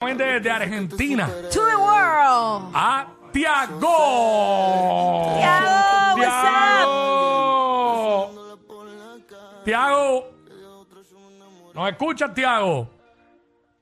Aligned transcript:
de 0.00 0.50
Argentina 0.50 1.26
To 1.52 1.60
the 1.60 1.76
world. 1.76 2.72
a 2.74 3.06
Tiago. 3.32 3.78
Tiago, 5.36 6.16
what's 6.16 6.40
Tiago. 9.62 10.24
Tiago. 10.24 10.24
¿Nos 11.74 11.90
escuchas, 11.90 12.32
Tiago? 12.32 12.88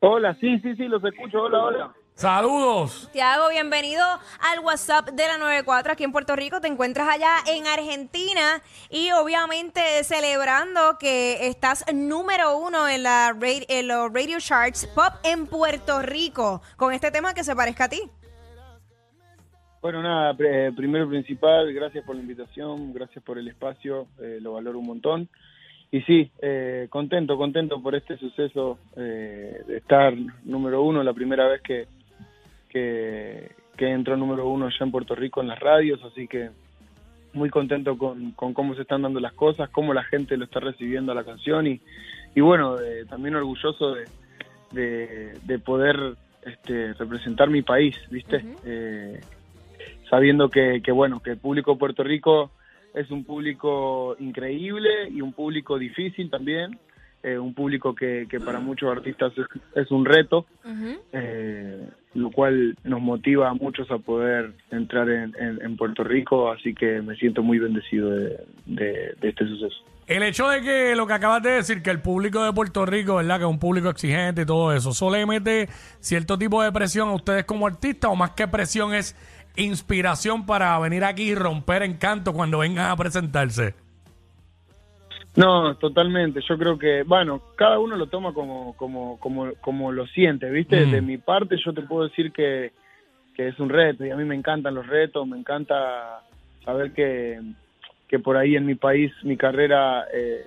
Hola, 0.00 0.34
sí, 0.40 0.58
sí, 0.58 0.74
sí, 0.74 0.88
los 0.88 1.04
escucho. 1.04 1.40
Hola, 1.40 1.62
hola. 1.62 1.94
Saludos. 2.28 3.08
Tiago, 3.12 3.48
bienvenido 3.48 4.02
al 4.02 4.58
WhatsApp 4.64 5.10
de 5.10 5.24
la 5.28 5.38
94 5.38 5.92
aquí 5.92 6.02
en 6.02 6.10
Puerto 6.10 6.34
Rico. 6.34 6.60
Te 6.60 6.66
encuentras 6.66 7.08
allá 7.08 7.36
en 7.46 7.64
Argentina 7.68 8.60
y 8.90 9.12
obviamente 9.12 9.80
celebrando 10.02 10.98
que 10.98 11.46
estás 11.46 11.84
número 11.94 12.58
uno 12.58 12.88
en, 12.88 13.04
la, 13.04 13.32
ra- 13.40 13.64
en 13.68 13.86
los 13.86 14.12
radio 14.12 14.38
charts 14.40 14.88
pop 14.88 15.14
en 15.22 15.46
Puerto 15.46 16.02
Rico 16.02 16.60
con 16.76 16.92
este 16.92 17.12
tema 17.12 17.34
que 17.34 17.44
se 17.44 17.54
parezca 17.54 17.84
a 17.84 17.88
ti. 17.88 18.02
Bueno, 19.80 20.02
nada, 20.02 20.34
eh, 20.40 20.72
primero 20.76 21.04
y 21.04 21.10
principal, 21.10 21.72
gracias 21.72 22.04
por 22.04 22.16
la 22.16 22.22
invitación, 22.22 22.92
gracias 22.92 23.22
por 23.22 23.38
el 23.38 23.46
espacio, 23.46 24.08
eh, 24.20 24.38
lo 24.42 24.54
valoro 24.54 24.80
un 24.80 24.86
montón. 24.88 25.28
Y 25.92 26.00
sí, 26.02 26.32
eh, 26.42 26.88
contento, 26.90 27.38
contento 27.38 27.80
por 27.80 27.94
este 27.94 28.18
suceso 28.18 28.76
eh, 28.96 29.62
de 29.68 29.76
estar 29.76 30.12
número 30.42 30.82
uno, 30.82 31.04
la 31.04 31.14
primera 31.14 31.46
vez 31.46 31.62
que, 31.62 31.86
que, 32.68 33.52
que 33.76 33.90
entro 33.90 34.16
número 34.16 34.48
uno 34.48 34.66
allá 34.66 34.78
en 34.80 34.90
Puerto 34.90 35.14
Rico 35.14 35.40
en 35.40 35.48
las 35.48 35.58
radios, 35.58 36.02
así 36.04 36.26
que 36.26 36.50
muy 37.32 37.50
contento 37.50 37.96
con, 37.96 38.32
con 38.32 38.54
cómo 38.54 38.74
se 38.74 38.82
están 38.82 39.02
dando 39.02 39.20
las 39.20 39.32
cosas, 39.32 39.70
cómo 39.70 39.92
la 39.94 40.04
gente 40.04 40.36
lo 40.36 40.44
está 40.44 40.60
recibiendo 40.60 41.12
a 41.12 41.14
la 41.14 41.24
canción 41.24 41.66
y, 41.66 41.80
y 42.34 42.40
bueno, 42.40 42.80
eh, 42.80 43.04
también 43.08 43.36
orgulloso 43.36 43.94
de, 43.94 44.04
de, 44.72 45.38
de 45.44 45.58
poder 45.58 46.14
este, 46.42 46.94
representar 46.94 47.50
mi 47.50 47.62
país, 47.62 47.96
¿viste? 48.10 48.44
Eh, 48.64 49.20
sabiendo 50.08 50.48
que, 50.48 50.80
que, 50.82 50.92
bueno, 50.92 51.20
que 51.20 51.30
el 51.30 51.38
público 51.38 51.72
de 51.72 51.78
Puerto 51.78 52.02
Rico 52.02 52.50
es 52.94 53.10
un 53.10 53.24
público 53.24 54.16
increíble 54.18 55.08
y 55.10 55.20
un 55.20 55.32
público 55.32 55.78
difícil 55.78 56.30
también, 56.30 56.78
eh, 57.22 57.38
un 57.38 57.52
público 57.54 57.94
que, 57.94 58.26
que 58.30 58.38
para 58.40 58.60
muchos 58.60 58.90
artistas 58.90 59.32
es, 59.36 59.46
es 59.74 59.90
un 59.90 60.04
reto, 60.04 60.46
eh, 61.12 61.88
lo 62.14 62.30
cual 62.30 62.76
nos 62.84 63.00
motiva 63.00 63.48
a 63.50 63.54
muchos 63.54 63.90
a 63.90 63.98
poder 63.98 64.52
entrar 64.70 65.08
en, 65.08 65.34
en- 65.38 65.60
en 65.62 65.76
Puerto 65.76 66.04
Rico, 66.04 66.50
así 66.50 66.74
que 66.74 67.00
me 67.02 67.16
siento 67.16 67.42
muy 67.42 67.58
bendecido 67.58 68.10
de, 68.10 68.38
de- 68.66 69.14
de 69.20 69.28
este 69.28 69.46
suceso. 69.46 69.76
El 70.06 70.22
hecho 70.22 70.48
de 70.48 70.62
que 70.62 70.96
lo 70.96 71.06
que 71.06 71.12
acabas 71.12 71.42
de 71.42 71.50
decir, 71.50 71.82
que 71.82 71.90
el 71.90 72.00
público 72.00 72.42
de 72.42 72.52
Puerto 72.54 72.86
Rico, 72.86 73.16
¿verdad? 73.16 73.36
Que 73.38 73.44
es 73.44 73.50
un 73.50 73.58
público 73.58 73.90
exigente 73.90 74.42
y 74.42 74.46
todo 74.46 74.72
eso, 74.72 74.90
¿eso 74.90 75.10
le 75.10 75.26
mete 75.26 75.68
cierto 76.00 76.38
tipo 76.38 76.62
de 76.62 76.72
presión 76.72 77.08
a 77.10 77.12
ustedes 77.14 77.44
como 77.44 77.66
artistas 77.66 78.10
o 78.10 78.16
más 78.16 78.30
que 78.30 78.48
presión 78.48 78.94
es 78.94 79.14
inspiración 79.56 80.46
para 80.46 80.78
venir 80.78 81.04
aquí 81.04 81.24
y 81.30 81.34
romper 81.34 81.82
encanto 81.82 82.32
cuando 82.32 82.58
vengan 82.60 82.90
a 82.90 82.96
presentarse? 82.96 83.74
No, 85.38 85.76
totalmente. 85.76 86.40
Yo 86.48 86.58
creo 86.58 86.76
que, 86.76 87.04
bueno, 87.04 87.40
cada 87.56 87.78
uno 87.78 87.94
lo 87.94 88.08
toma 88.08 88.32
como, 88.32 88.76
como, 88.76 89.20
como, 89.20 89.52
como 89.60 89.92
lo 89.92 90.04
siente, 90.08 90.50
¿viste? 90.50 90.84
Mm. 90.84 90.90
De 90.90 91.00
mi 91.00 91.16
parte, 91.16 91.56
yo 91.64 91.72
te 91.72 91.82
puedo 91.82 92.08
decir 92.08 92.32
que, 92.32 92.72
que 93.36 93.46
es 93.46 93.60
un 93.60 93.68
reto 93.68 94.04
y 94.04 94.10
a 94.10 94.16
mí 94.16 94.24
me 94.24 94.34
encantan 94.34 94.74
los 94.74 94.88
retos, 94.88 95.28
me 95.28 95.38
encanta 95.38 96.22
saber 96.64 96.92
que, 96.92 97.40
que 98.08 98.18
por 98.18 98.36
ahí 98.36 98.56
en 98.56 98.66
mi 98.66 98.74
país 98.74 99.12
mi 99.22 99.36
carrera 99.36 100.06
eh, 100.12 100.42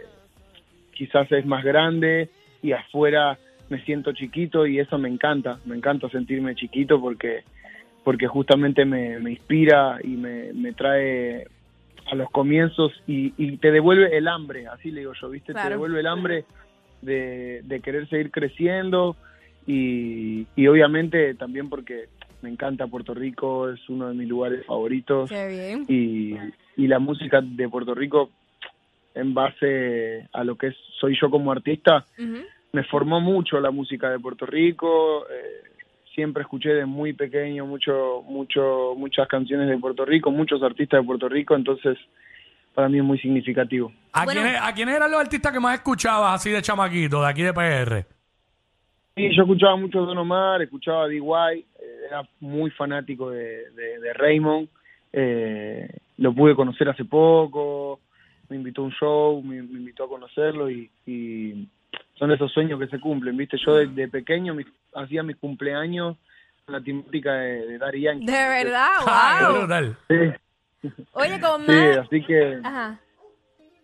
quizás 0.94 1.32
es 1.32 1.46
más 1.46 1.64
grande 1.64 2.30
y 2.62 2.74
afuera 2.74 3.38
me 3.70 3.82
siento 3.86 4.12
chiquito 4.12 4.68
y 4.68 4.80
eso 4.80 4.98
me 4.98 5.08
encanta, 5.08 5.58
me 5.64 5.78
encanta 5.78 6.10
sentirme 6.10 6.54
chiquito 6.54 7.00
porque, 7.00 7.46
porque 8.04 8.28
justamente 8.28 8.84
me, 8.84 9.20
me 9.20 9.32
inspira 9.32 10.00
y 10.04 10.18
me, 10.18 10.52
me 10.52 10.74
trae 10.74 11.48
a 12.12 12.16
los 12.16 12.30
comienzos 12.32 12.92
y, 13.08 13.34
y 13.38 13.58
te 13.58 13.72
devuelve 13.72 14.18
el 14.18 14.28
hambre, 14.28 14.68
así 14.68 14.92
le 14.92 15.02
digo 15.02 15.14
yo, 15.20 15.30
¿viste? 15.30 15.54
Claro. 15.54 15.70
Te 15.70 15.74
devuelve 15.76 16.00
el 16.02 16.08
hambre 16.08 16.46
de, 17.02 17.62
de 17.64 17.80
querer 17.80 18.08
seguir 18.10 18.32
creciendo 18.32 19.16
y, 19.68 20.46
y 20.56 20.68
obviamente 20.68 21.34
también 21.36 21.70
porque 21.70 22.06
me 22.42 22.50
encanta 22.50 22.88
Puerto 22.88 23.14
Rico, 23.14 23.70
es 23.70 23.80
uno 23.88 24.10
de 24.10 24.16
mis 24.16 24.28
lugares 24.28 24.66
favoritos 24.66 25.30
Qué 25.30 25.48
bien. 25.48 25.86
y, 25.88 26.36
y 26.76 26.88
la 26.88 27.00
música 27.00 27.40
de 27.42 27.70
Puerto 27.70 27.94
Rico 27.94 28.30
en 29.14 29.34
base 29.34 30.28
a 30.34 30.44
lo 30.44 30.56
que 30.56 30.74
soy 31.00 31.18
yo 31.22 31.30
como 31.30 31.52
artista, 31.52 32.06
me 32.72 32.84
formó 32.86 33.20
mucho 33.20 33.60
la 33.60 33.70
música 33.72 34.10
de 34.10 34.20
Puerto 34.20 34.46
Rico. 34.46 35.26
eh, 35.30 35.71
siempre 36.14 36.44
escuché 36.44 36.70
de 36.70 36.86
muy 36.86 37.14
pequeño 37.14 37.66
mucho, 37.66 38.24
mucho, 38.28 38.94
muchas 38.98 39.28
canciones 39.28 39.70
de 39.70 39.78
Puerto 39.78 40.06
Rico, 40.06 40.32
muchos 40.32 40.62
artistas 40.64 41.02
de 41.02 41.06
Puerto 41.06 41.30
Rico, 41.30 41.56
entonces 41.56 41.98
para 42.74 42.88
mí 42.90 42.98
es 42.98 43.04
muy 43.04 43.20
significativo. 43.20 43.92
¿A, 44.14 44.24
Bueno. 44.26 44.42
quiénes, 44.42 44.62
¿A 44.62 44.74
quiénes 44.74 44.96
eran 44.96 45.12
los 45.12 45.20
artistas 45.20 45.52
que 45.52 45.60
más 45.60 45.76
escuchabas 45.76 46.36
así 46.36 46.50
de 46.52 46.62
chamaquito, 46.62 47.22
de 47.22 47.28
aquí 47.28 47.42
de 47.44 47.54
PR? 47.54 48.06
Sí, 49.16 49.30
yo 49.36 49.44
escuchaba 49.44 49.76
mucho 49.76 50.06
Don 50.06 50.18
Omar, 50.18 50.62
escuchaba 50.62 51.04
a 51.04 51.08
D.Y., 51.08 51.20
eh, 51.20 51.66
era 52.08 52.24
muy 52.40 52.72
fanático 52.72 53.30
de, 53.30 53.70
de, 53.72 54.00
de 54.00 54.14
Raymond, 54.14 54.70
eh, 55.12 55.88
lo 56.18 56.34
pude 56.34 56.56
conocer 56.56 56.88
hace 56.88 57.04
poco, 57.04 58.00
me 58.50 58.56
invitó 58.56 58.82
a 58.82 58.86
un 58.86 58.92
show, 58.92 59.42
me, 59.44 59.62
me 59.62 59.80
invitó 59.80 60.06
a 60.06 60.10
conocerlo 60.10 60.70
y, 60.70 60.90
y 61.06 61.68
son 62.16 62.32
esos 62.32 62.52
sueños 62.52 62.80
que 62.80 62.88
se 62.88 63.00
cumplen, 63.00 63.36
¿viste? 63.38 63.58
Yo 63.66 63.76
de, 63.76 63.88
de 63.88 64.08
pequeño 64.08 64.54
mi- 64.54 64.66
hacía 64.96 65.24
mis 65.24 65.38
cumpleaños 65.38 66.18
con 66.66 66.74
la 66.76 66.82
temática 66.82 67.34
de, 67.34 67.66
de 67.68 67.78
Daddy 67.78 68.02
Yankee. 68.02 68.26
De 68.26 68.32
verdad, 68.32 68.88
Ah, 69.08 69.40
wow. 69.50 69.58
brutal. 69.60 69.98
Sí, 70.08 70.90
Oye, 71.14 71.40
con 71.40 71.62
sí, 71.66 71.72
más, 71.72 71.98
así 72.00 72.24
que... 72.24 72.60
ajá. 72.64 73.00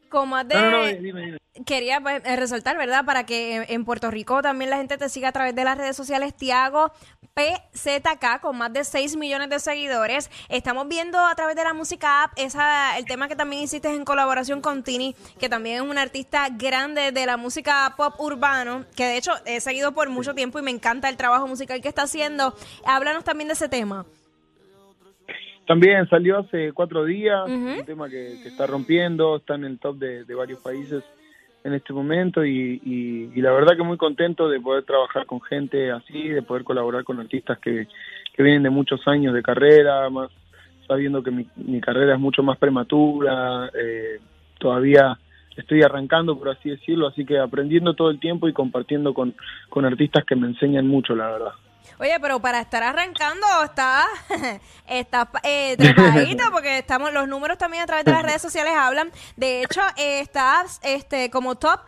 Con 0.10 0.30
más 0.30 0.48
de... 0.48 0.56
No, 0.56 0.62
no, 0.72 0.78
no, 0.80 0.86
dime, 0.86 1.22
dime. 1.22 1.38
Quería 1.66 2.00
pues, 2.00 2.22
eh, 2.24 2.36
resaltar, 2.36 2.78
¿verdad? 2.78 3.04
Para 3.04 3.26
que 3.26 3.56
en- 3.56 3.66
en 3.70 3.84
Puerto 3.86 4.12
Rico 4.12 4.42
también 4.44 4.70
la 4.70 4.78
gente 4.78 4.98
te 4.98 5.10
siga 5.10 5.30
a 5.30 5.32
través 5.32 5.56
de 5.56 5.64
las 5.64 5.76
redes 5.78 5.96
sociales. 5.96 6.36
Tiago 6.36 6.92
PZK 7.34 8.40
con 8.42 8.58
más 8.58 8.72
de 8.74 8.84
6 8.84 9.16
millones 9.16 9.50
de 9.50 9.60
seguidores. 9.60 10.30
Estamos 10.50 10.88
viendo 10.88 11.18
a 11.26 11.34
través 11.36 11.56
de 11.56 11.64
la 11.64 11.74
música 11.74 12.24
app 12.24 12.34
esa, 12.36 12.98
el 12.98 13.06
tema 13.06 13.28
que 13.28 13.36
también 13.36 13.64
hiciste 13.64 13.90
en 13.90 14.06
colaboración 14.06 14.62
con 14.62 14.84
Tini, 14.84 15.16
que 15.40 15.50
también 15.50 15.78
es 15.78 15.82
un 15.82 15.98
artista 15.98 16.48
grande 16.52 17.12
de 17.12 17.26
la 17.26 17.38
música 17.38 17.94
pop 17.98 18.14
urbano, 18.20 18.86
que 18.96 19.06
de 19.06 19.18
hecho 19.18 19.32
he 19.46 19.60
seguido 19.60 19.94
por 19.94 20.10
mucho 20.10 20.36
tiempo 20.36 20.60
y 20.60 20.62
me 20.62 20.72
encanta 20.72 21.10
el 21.10 21.18
trabajo 21.18 21.48
musical 21.48 21.82
que 21.82 21.88
está 21.90 22.04
haciendo. 22.04 22.56
Háblanos 22.86 23.24
también 23.24 23.48
de 23.48 23.54
ese 23.56 23.68
tema. 23.70 24.06
También 25.68 26.08
salió 26.10 26.40
hace 26.40 26.72
cuatro 26.72 27.04
días, 27.06 27.44
un 27.80 27.86
tema 27.86 28.10
que, 28.10 28.40
que 28.42 28.48
está 28.50 28.66
rompiendo, 28.66 29.36
está 29.36 29.56
en 29.56 29.66
el 29.66 29.80
top 29.80 29.98
de, 29.98 30.24
de 30.24 30.34
varios 30.36 30.60
países 30.62 31.04
en 31.64 31.74
este 31.74 31.92
momento 31.92 32.46
y, 32.46 32.80
y- 32.86 33.32
y 33.36 33.42
la 33.42 33.52
verdad 33.52 33.76
que 33.76 33.84
muy 33.84 33.98
contento 33.98 34.48
de 34.48 34.62
poder 34.62 34.84
trabajar 34.86 35.26
con 35.26 35.42
gente 35.42 35.92
así, 35.92 36.30
de 36.30 36.42
poder 36.42 36.64
colaborar 36.64 37.04
con 37.04 37.20
artistas 37.20 37.60
que, 37.60 37.88
que 38.34 38.44
vienen 38.44 38.64
de 38.64 38.70
muchos 38.70 39.06
años 39.08 39.34
de 39.34 39.44
carrera, 39.44 40.10
más 40.10 40.30
sabiendo 40.88 41.22
que 41.22 41.32
mi, 41.32 41.46
mi 41.58 41.82
carrera 41.82 42.14
es 42.14 42.20
mucho 42.20 42.42
más 42.44 42.58
prematura, 42.58 43.70
eh, 43.78 44.20
todavía 44.60 45.20
estoy 45.58 45.82
arrancando, 45.82 46.38
por 46.40 46.48
así 46.50 46.70
decirlo, 46.70 47.08
así 47.08 47.26
que 47.26 47.40
aprendiendo 47.40 47.94
todo 47.94 48.10
el 48.10 48.22
tiempo 48.22 48.48
y 48.48 48.54
compartiendo 48.54 49.14
con, 49.14 49.36
con 49.70 49.84
artistas 49.84 50.24
que 50.24 50.38
me 50.38 50.48
enseñan 50.48 50.88
mucho, 50.88 51.14
la 51.14 51.30
verdad. 51.30 51.52
Oye, 52.00 52.18
pero 52.22 52.40
para 52.40 52.60
estar 52.62 52.84
arrancando 52.84 53.46
está, 53.64 54.06
está 54.88 55.30
eh, 55.44 55.76
trepadito 55.78 56.44
porque 56.52 56.78
estamos 56.80 57.12
los 57.14 57.28
números 57.28 57.58
también 57.58 57.84
a 57.84 57.86
través 57.88 58.06
de 58.06 58.12
las 58.12 58.24
redes 58.24 58.42
sociales 58.44 58.74
hablan. 58.76 59.12
De 59.36 59.62
hecho, 59.64 59.82
eh, 59.96 60.20
estás 60.20 60.80
este 60.84 61.30
como 61.30 61.56
top 61.56 61.80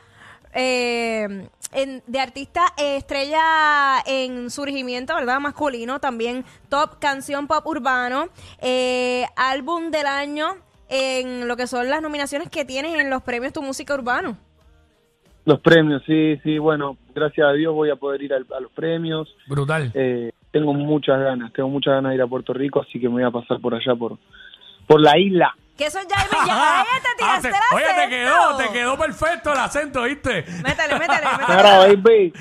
eh, 0.54 1.48
en- 1.72 2.04
de 2.08 2.20
artista 2.20 2.74
estrella 2.78 4.02
en 4.06 4.50
surgimiento, 4.50 5.14
¿verdad? 5.16 5.40
Masculino, 5.40 6.00
también 6.00 6.44
top 6.70 7.00
canción 7.00 7.48
pop 7.48 7.66
urbano, 7.68 8.30
eh, 8.60 9.28
álbum 9.36 9.92
del 9.92 10.08
año 10.08 10.58
en 10.88 11.48
lo 11.48 11.56
que 11.56 11.68
son 11.68 11.88
las 11.90 12.02
nominaciones 12.02 12.50
que 12.50 12.66
tienes 12.66 13.00
en 13.00 13.12
los 13.12 13.22
premios 13.22 13.54
Tu 13.54 13.62
Música 13.62 13.94
Urbano. 13.94 14.38
Los 15.46 15.60
premios, 15.62 16.04
sí, 16.06 16.38
sí, 16.44 16.58
bueno, 16.60 16.98
gracias 17.16 17.48
a 17.48 17.52
Dios 17.54 17.74
voy 17.74 17.90
a 17.90 17.96
poder 17.96 18.22
ir 18.22 18.34
al- 18.34 18.46
a, 18.56 18.60
los 18.60 18.72
premios. 18.72 19.28
Brutal. 19.48 19.92
Eh, 19.96 20.32
tengo 20.52 20.74
muchas 20.74 21.20
ganas, 21.20 21.52
tengo 21.54 21.70
muchas 21.70 21.94
ganas 21.96 22.10
de 22.12 22.16
ir 22.16 22.22
a 22.22 22.28
Puerto 22.28 22.54
Rico, 22.54 22.82
así 22.82 23.00
que 23.00 23.08
me 23.08 23.16
voy 23.16 23.24
a 23.24 23.32
pasar 23.32 23.60
por 23.60 23.74
allá, 23.74 23.96
por, 23.96 24.18
por 24.88 25.02
la 25.02 25.18
isla. 25.18 25.56
Que 25.78 25.86
eso 25.86 26.00
ya 26.10 26.18
me 26.18 26.46
ya, 26.48 26.84
te 27.02 27.24
Ah, 27.24 27.40
tiraste 27.40 27.50
te- 27.52 27.56
el 27.56 27.76
oye, 27.78 28.04
te 28.04 28.10
quedó, 28.10 28.58
te 28.58 28.70
quedó 28.70 28.98
perfecto 28.98 29.54
el 29.54 29.60
acento, 29.60 30.04
¿viste? 30.04 30.44
Métele, 30.62 31.00
métele, 31.00 31.00
métele. 31.40 31.56
Mira, 31.58 31.78
baby, 31.80 32.34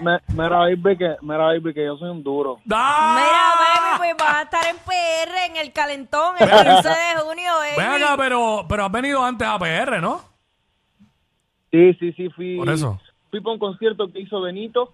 me- 0.00 0.20
mira, 0.28 0.56
baby, 0.58 0.96
que, 0.96 1.16
mira, 1.20 1.44
baby, 1.44 1.74
que 1.74 1.84
yo 1.84 1.96
soy 1.98 2.08
un 2.08 2.22
duro. 2.22 2.58
¡Ah! 2.72 3.16
Mira, 3.18 3.90
baby, 3.90 3.98
pues 3.98 4.16
vas 4.26 4.36
a 4.36 4.42
estar 4.42 4.66
en 4.66 4.76
PR 4.78 5.46
en 5.50 5.56
el 5.56 5.72
calentón 5.72 6.36
el 6.38 6.48
15 6.48 6.88
de 6.88 7.20
junio, 7.22 7.52
Ven 7.76 7.86
baby. 7.86 8.02
acá, 8.02 8.14
pero, 8.16 8.64
pero 8.66 8.84
has 8.86 8.92
venido 8.92 9.22
antes 9.22 9.46
a 9.46 9.58
PR, 9.58 10.00
¿no? 10.00 10.22
Sí, 11.76 11.94
sí, 12.00 12.12
sí, 12.12 12.28
fui, 12.30 12.56
Por 12.56 12.70
eso. 12.70 13.00
fui 13.30 13.40
para 13.40 13.52
un 13.54 13.58
concierto 13.58 14.10
que 14.10 14.20
hizo 14.20 14.40
Benito. 14.40 14.92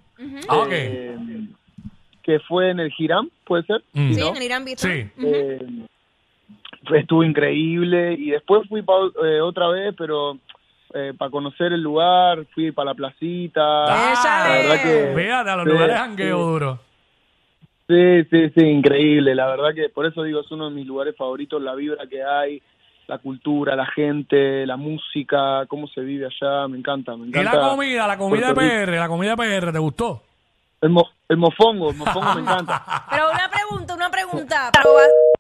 Ah, 0.49 0.59
ok. 0.59 0.69
Eh, 0.73 1.17
que 2.23 2.39
fue 2.41 2.71
en 2.71 2.81
el 2.81 2.91
Giram, 2.93 3.29
¿puede 3.45 3.65
ser? 3.65 3.83
Mm. 3.93 4.13
Sí, 4.15 4.21
¿no? 4.21 4.29
en 4.31 4.37
el 4.37 4.43
Irán 4.43 4.65
Beach. 4.65 4.79
Sí. 4.79 5.07
Eh, 5.19 5.61
fue- 6.87 7.01
estuvo 7.01 7.23
increíble 7.25 8.15
y 8.15 8.31
después 8.31 8.69
fui 8.69 8.83
pa- 8.83 9.11
eh, 9.25 9.41
otra 9.41 9.69
vez, 9.69 9.95
pero 9.97 10.39
para 11.17 11.31
conocer 11.31 11.73
el 11.73 11.81
lugar, 11.81 12.45
fui 12.55 12.71
para 12.71 12.91
la 12.91 12.95
placita. 12.95 13.63
Ah, 13.65 14.47
la 14.49 14.55
verdad 14.59 14.83
que 14.83 15.23
Fíjate, 15.23 15.51
a 15.51 15.57
los 15.57 15.65
sí, 15.65 15.71
lugares 15.73 15.97
jangueo 15.97 16.37
sí. 16.37 16.43
duro. 16.45 16.81
Sí, 17.89 18.25
sí, 18.31 18.51
sí, 18.57 18.65
increíble. 18.67 19.35
La 19.35 19.47
verdad 19.49 19.75
que 19.75 19.89
por 19.89 20.05
eso 20.07 20.23
digo, 20.23 20.41
es 20.41 20.51
uno 20.51 20.69
de 20.69 20.75
mis 20.77 20.87
lugares 20.87 21.17
favoritos, 21.17 21.63
la 21.63 21.75
vibra 21.75 22.07
que 22.07 22.23
hay, 22.23 22.63
la 23.07 23.19
cultura, 23.19 23.75
la 23.77 23.87
gente, 23.87 24.65
la 24.67 24.77
música, 24.77 25.67
cómo 25.69 25.87
se 25.89 26.01
vive 26.01 26.27
allá, 26.27 26.69
me 26.69 26.79
encanta, 26.79 27.17
me 27.17 27.27
Y 27.27 27.29
encanta. 27.29 27.57
la 27.59 27.69
comida, 27.71 28.07
la 28.07 28.17
comida 28.19 28.49
de. 28.49 28.55
PR, 28.55 28.91
la 28.99 29.09
comida 29.09 29.31
de 29.31 29.37
PR, 29.37 29.73
¿te 29.73 29.79
gustó? 29.79 30.23
El, 30.81 30.91
mo- 30.91 31.09
el 31.29 31.37
mofongo, 31.37 31.91
el 31.91 31.97
mofongo 31.97 32.35
me 32.35 32.41
encanta. 32.43 32.83
Pero 33.11 33.31
una 33.31 33.49
pregunta, 33.51 33.95
una 33.95 34.11
pregunta. 34.11 34.71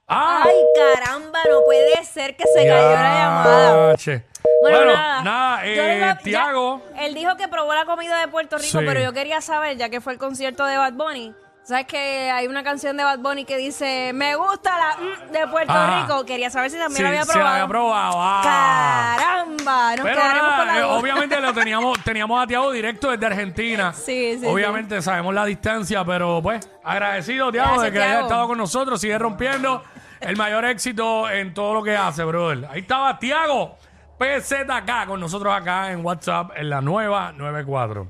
Ah. 0.09 0.43
Ay, 0.44 0.55
caramba, 0.76 1.38
no 1.50 1.64
puede 1.64 2.05
ser 2.05 2.37
que 2.37 2.44
se 2.44 2.67
cayó 2.67 2.75
la 2.93 3.19
llamada. 3.19 3.97
Che. 3.97 4.25
Bueno, 4.61 4.76
Bueno, 4.79 4.93
nada. 4.93 5.23
nada, 5.23 5.67
eh, 5.67 5.75
iba- 5.75 5.99
ya- 6.15 6.19
Tiago. 6.19 6.82
él 6.99 7.15
dijo 7.15 7.37
que 7.37 7.49
probó 7.49 7.75
la 7.75 7.85
comida 7.85 8.20
de 8.20 8.29
Puerto 8.29 8.58
Rico, 8.58 8.81
Sí. 8.81 8.85
pero 8.87 9.00
yo 9.00 9.12
quería 9.12 9.41
saber, 9.41 9.76
ya 9.76 9.88
que 9.88 10.00
fue 10.00 10.12
el 10.12 10.19
concierto 10.19 10.65
de 10.67 10.76
Bad 10.76 10.93
Bunny. 10.94 11.32
¿Sabes 11.64 11.87
que 11.87 12.29
hay 12.31 12.49
una 12.49 12.64
canción 12.64 12.97
de 12.97 13.05
Bad 13.05 13.20
Bunny 13.20 13.44
que 13.44 13.56
dice, 13.56 14.11
me 14.14 14.35
gusta 14.35 14.76
la 14.76 14.97
mm 14.97 15.32
de 15.32 15.47
Puerto 15.47 15.73
Ajá. 15.73 16.03
Rico? 16.03 16.25
Quería 16.26 16.50
saber 16.50 16.70
si 16.70 16.76
también 16.76 16.97
Sí, 16.97 17.03
la 17.05 17.09
había 17.11 17.23
sí, 17.25 17.31
probado. 17.31 17.49
la 17.49 17.55
había 17.55 17.69
probado. 17.69 18.14
ah. 18.19 19.14
Caramba, 19.17 19.91
nos 19.97 20.05
Pero 20.05 20.17
quedaremos 20.17 20.43
nada, 20.50 20.56
con 20.59 20.67
la 20.67 20.76
eh, 20.79 20.82
duda. 20.82 20.93
obviamente 20.99 21.41
lo 21.41 21.55
teníamos, 21.55 21.99
teníamos 22.05 22.43
a 22.43 22.47
Tiago 22.49 22.70
directo 22.73 23.11
desde 23.12 23.26
Argentina. 23.26 23.93
Sí, 24.03 24.38
sí, 24.41 24.47
Obviamente 24.47 25.00
sabemos 25.03 25.32
la 25.35 25.44
distancia, 25.44 26.05
pero 26.05 26.41
pues 26.43 26.69
agradecido, 26.82 27.53
Tiago, 27.53 27.69
Gracias, 27.75 27.93
de 27.93 27.93
que 27.93 28.03
haya 28.03 28.12
Tiago. 28.15 28.26
estado 28.26 28.47
con 28.49 28.58
nosotros. 28.58 29.00
Sigue 29.00 29.17
rompiendo 29.19 29.85
el 30.20 30.37
mayor 30.37 30.65
éxito 30.65 31.31
en 31.31 31.55
todo 31.55 31.75
lo 31.75 31.82
que 31.85 31.97
hace, 31.97 32.25
brother. 32.25 32.67
Ahí 32.73 32.81
estaba 32.81 33.19
Tiago 33.20 33.76
PZK 34.19 35.06
con 35.06 35.20
nosotros 35.20 35.55
acá 35.55 35.93
en 35.93 36.05
WhatsApp 36.05 36.50
en 36.56 36.70
la 36.70 36.81
nueva 36.81 37.31
94. 37.32 38.08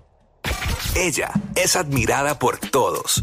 Ella 0.97 1.31
es 1.55 1.77
admirada 1.77 2.39
por 2.39 2.59
todos. 2.59 3.23